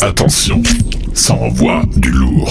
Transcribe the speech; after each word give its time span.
Attention, 0.00 0.62
ça 1.12 1.34
envoie 1.34 1.82
du 1.96 2.10
lourd. 2.10 2.50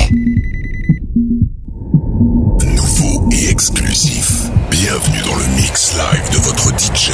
Nouveau 2.63 3.27
et 3.31 3.49
exclusif. 3.49 4.43
Bienvenue 4.69 5.23
dans 5.25 5.35
le 5.35 5.55
mix 5.55 5.95
live 5.95 6.29
de 6.33 6.37
votre 6.37 6.69
DJ. 6.77 7.13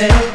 and 0.00 0.27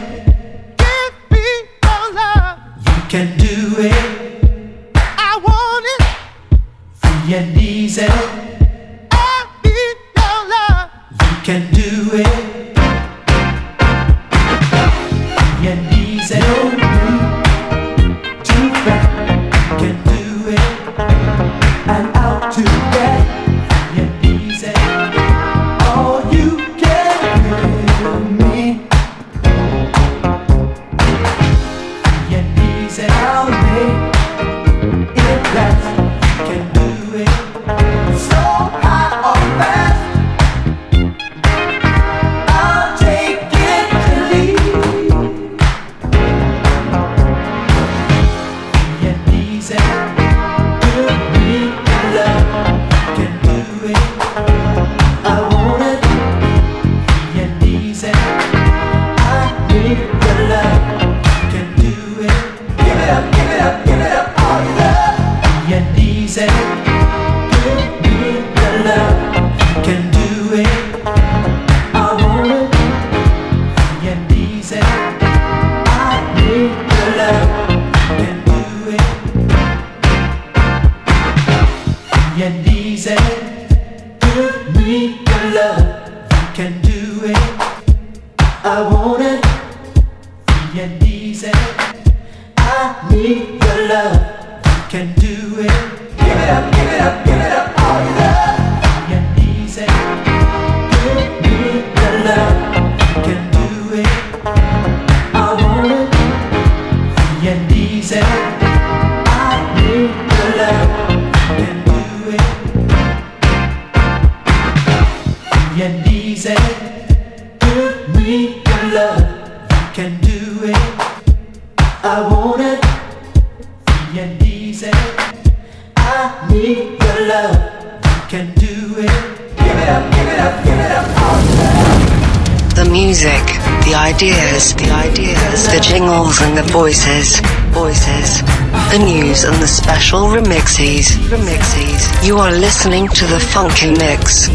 special 140.14 140.30
remixes. 140.30 141.06
Remixes. 141.30 142.24
You 142.28 142.38
are 142.38 142.52
listening 142.52 143.08
to 143.08 143.26
the 143.26 143.40
Funky 143.40 143.90
Mix. 143.90 144.48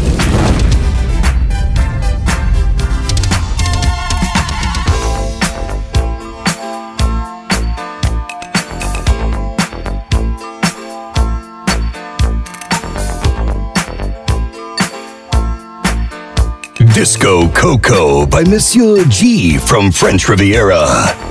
Disco 16.93 17.49
Coco 17.49 18.25
by 18.25 18.43
Monsieur 18.43 19.03
G 19.05 19.57
from 19.57 19.91
French 19.91 20.29
Riviera. 20.29 21.28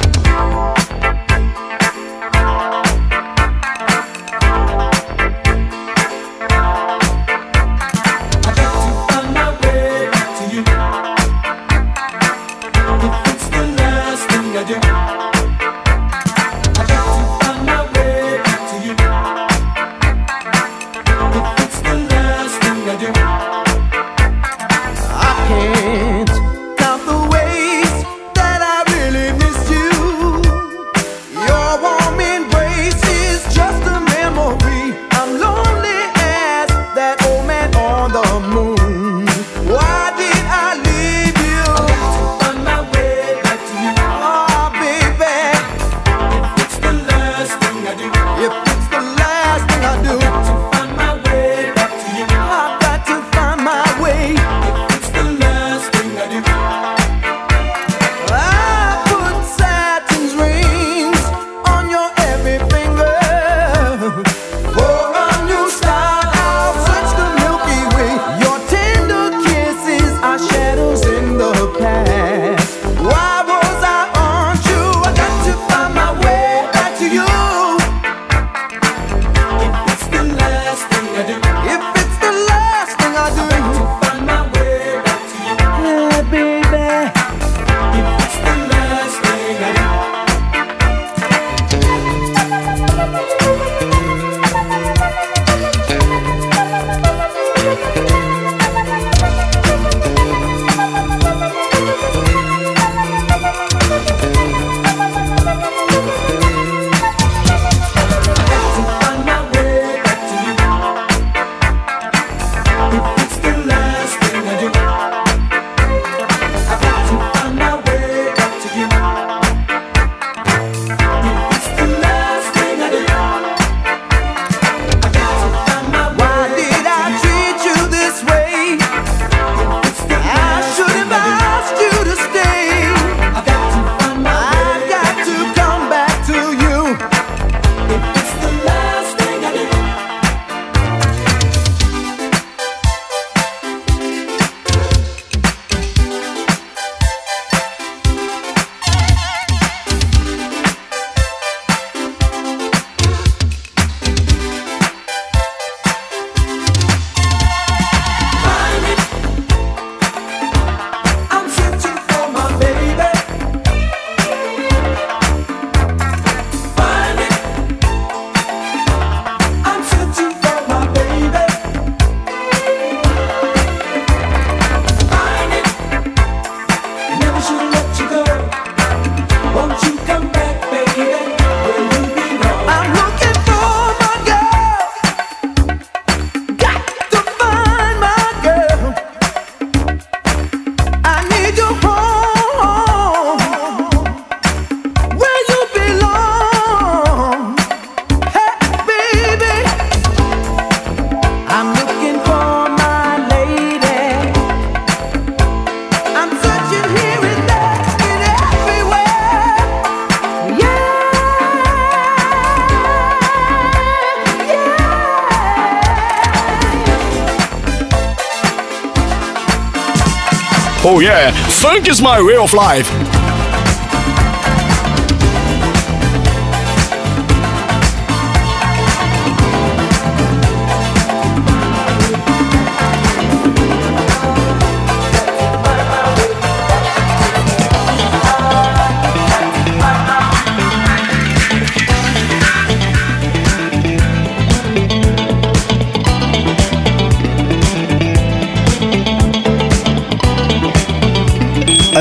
Is 221.89 222.03
my 222.03 222.21
way 222.21 222.37
of 222.37 222.53
life. 222.53 223.08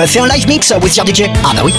Fais 0.08 0.20
un 0.20 0.28
live 0.28 0.48
mix, 0.48 0.74
Wizard 0.82 1.06
DJ. 1.06 1.24
Ah 1.44 1.52
bah 1.54 1.62
oui. 1.66 1.74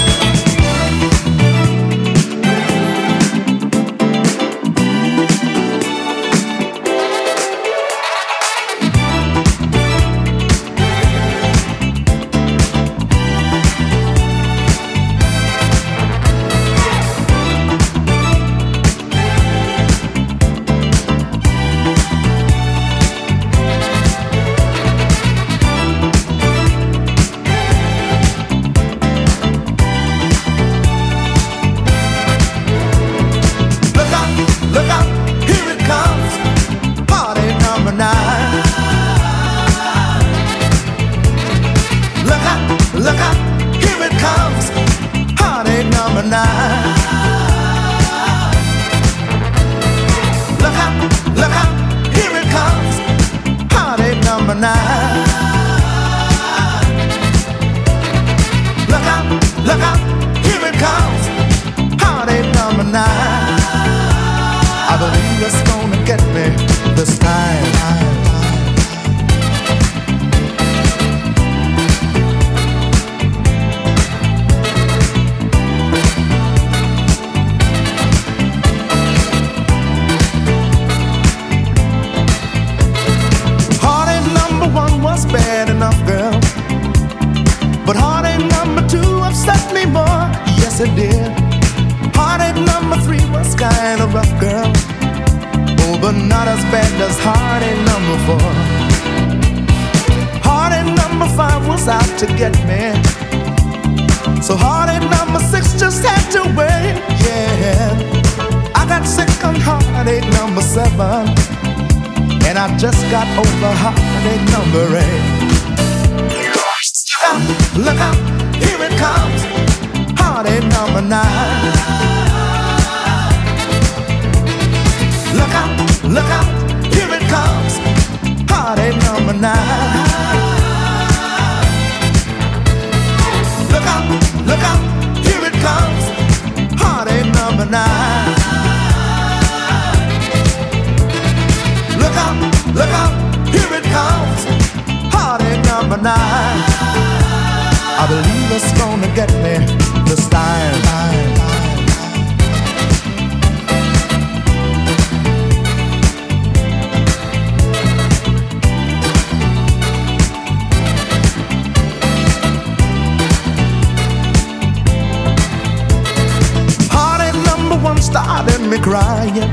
Crying. 168.83 169.51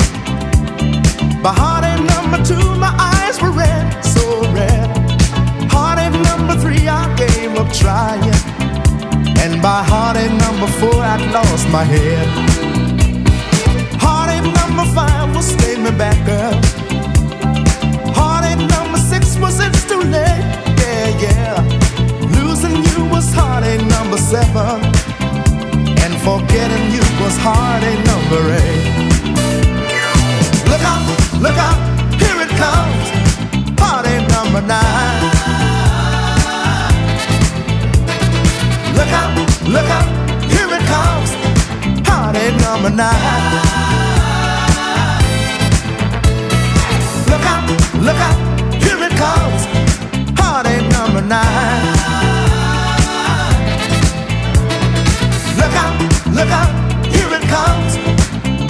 By 1.42 1.54
heartache 1.54 2.04
number 2.16 2.44
two, 2.44 2.76
my 2.76 2.94
eyes 2.98 3.42
were 3.42 3.52
red, 3.52 4.02
so 4.04 4.42
red. 4.54 4.88
Heartache 5.72 6.20
number 6.30 6.56
three, 6.60 6.88
I 6.88 7.04
gave 7.16 7.56
up 7.56 7.72
trying. 7.72 8.34
And 9.44 9.62
by 9.62 9.84
heartache 9.84 10.34
number 10.46 10.68
four, 10.80 11.02
I'd 11.02 11.24
lost 11.32 11.70
my 11.70 11.84
head. 11.84 12.28
Heartache 14.02 14.50
number 14.62 14.86
five 14.94 15.36
was 15.36 15.46
staying 15.46 15.84
me 15.84 15.92
back, 15.92 16.18
girl. 16.26 16.54
Heartache 18.18 18.68
number 18.76 18.98
six 18.98 19.38
was 19.38 19.60
it's 19.60 19.86
too 19.88 20.02
late, 20.02 20.46
yeah, 20.82 21.08
yeah. 21.26 21.56
Losing 22.42 22.78
you 22.90 23.06
was 23.14 23.32
heartache 23.34 23.86
number 23.86 24.18
seven. 24.18 24.82
And 26.04 26.14
forgetting 26.22 26.86
you 26.92 27.04
was 27.22 27.38
heartache 27.38 28.04
number 28.06 28.42
eight. 28.62 29.15
Look 30.86 31.58
out, 31.58 31.78
here 32.22 32.42
it 32.46 32.50
comes. 32.62 33.08
Party 33.76 34.16
number 34.34 34.62
nine. 34.62 35.22
Look 38.98 39.12
out, 39.20 39.32
look 39.68 39.90
out, 39.98 40.08
here 40.54 40.72
it 40.78 40.84
comes. 40.94 41.30
Party 42.08 42.46
number 42.64 42.90
nine. 42.90 43.52
Look 47.30 47.46
out, 47.54 47.66
look 48.08 48.22
out, 48.28 48.38
here 48.84 49.02
it 49.08 49.14
comes. 49.24 49.62
Party 50.40 50.76
number 50.94 51.22
nine. 51.22 51.84
Look 55.60 55.76
out, 55.84 55.96
look 56.38 56.52
out, 56.62 56.72
here 57.14 57.32
it 57.38 57.46
comes. 57.56 57.92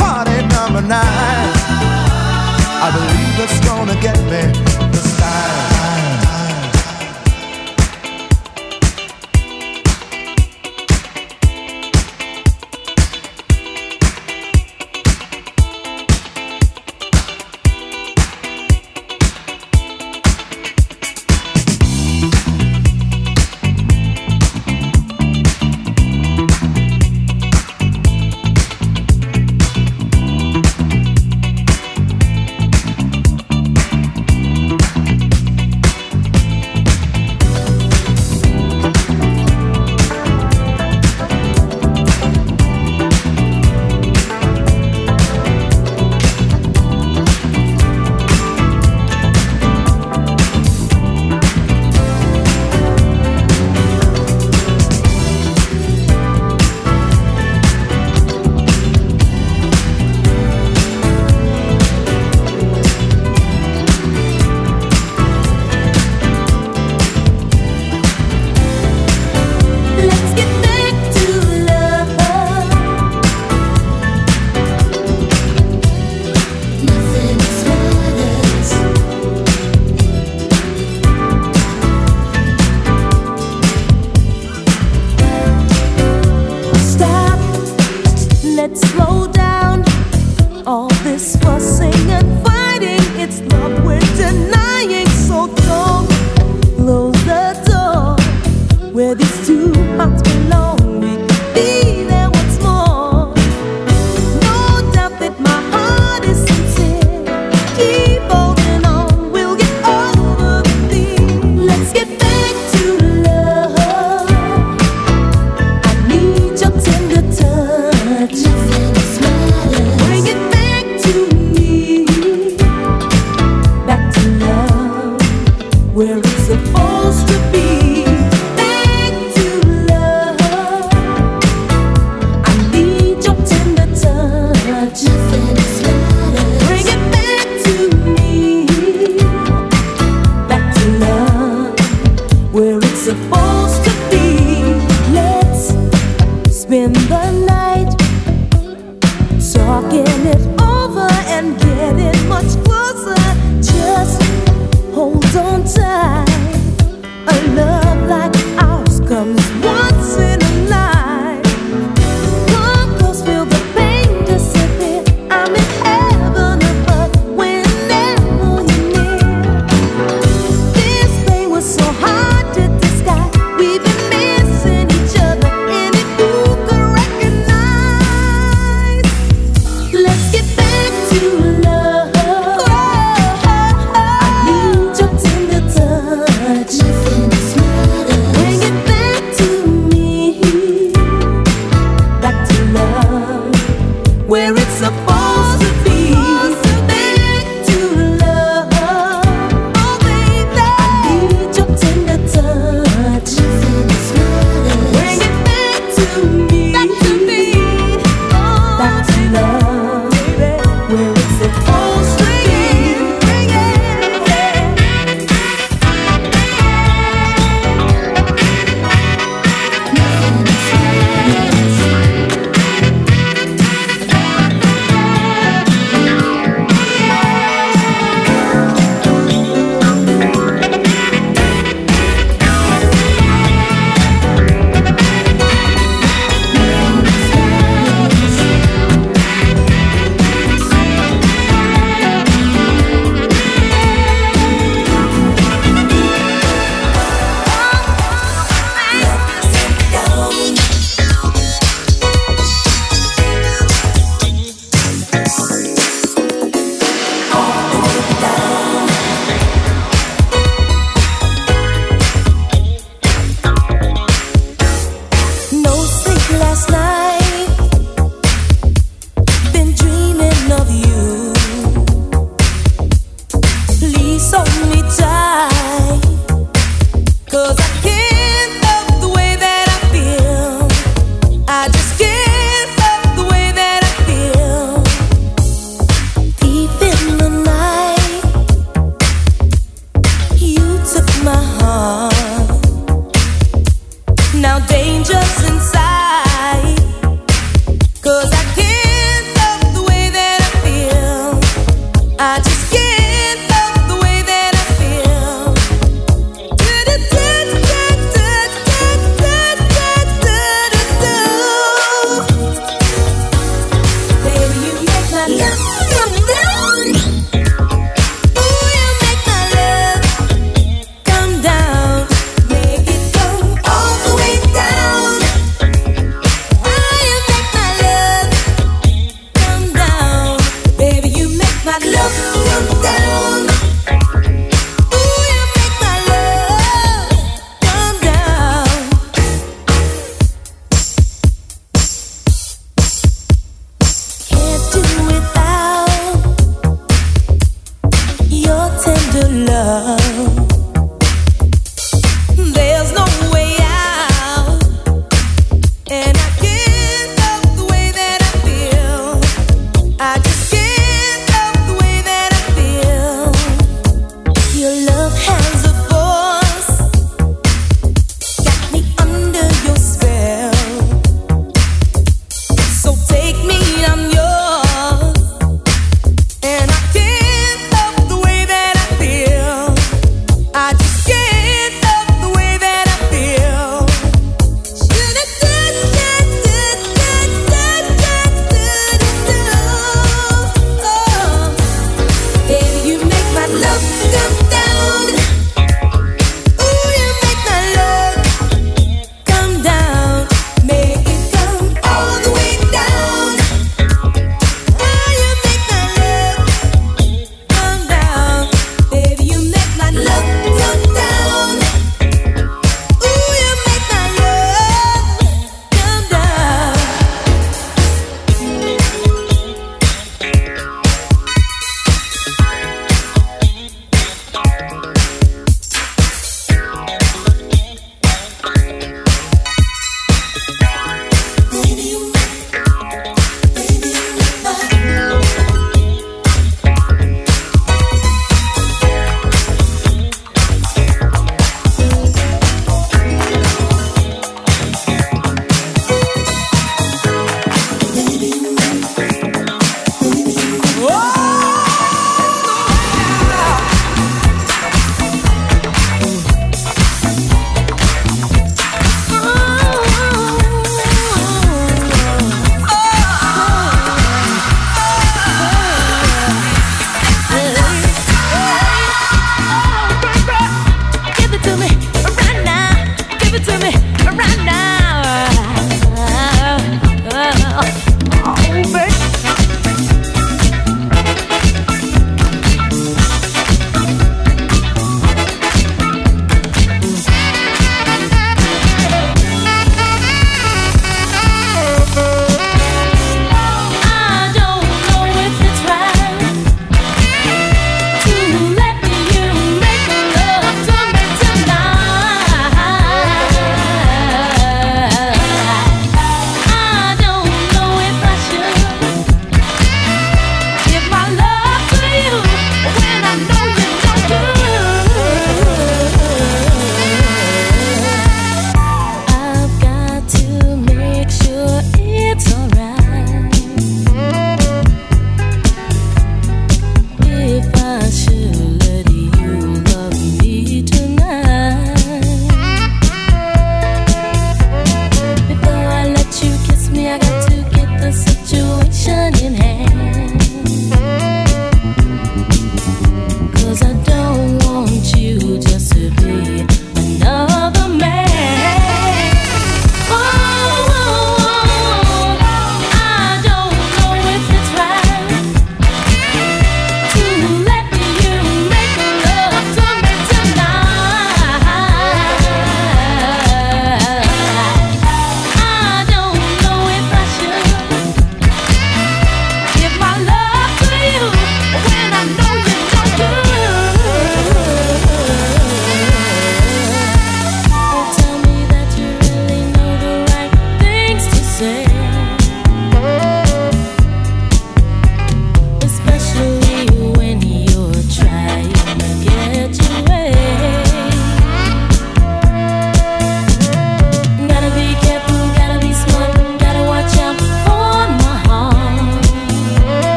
Party 0.00 0.36
number 0.54 0.80
nine. 0.80 1.43
It's 3.36 3.58
gonna 3.66 4.00
get 4.00 4.16
me 4.30 4.73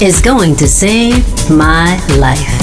is 0.00 0.20
going 0.20 0.54
to 0.54 0.68
save 0.68 1.50
my 1.50 1.96
life. 2.18 2.57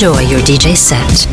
Enjoy 0.00 0.20
your 0.20 0.38
DJ 0.42 0.76
set. 0.76 1.27